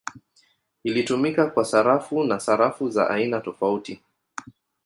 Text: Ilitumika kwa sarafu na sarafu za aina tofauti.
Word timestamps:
Ilitumika 0.83 1.47
kwa 1.49 1.65
sarafu 1.65 2.23
na 2.23 2.39
sarafu 2.39 2.89
za 2.89 3.09
aina 3.09 3.39
tofauti. 3.41 4.01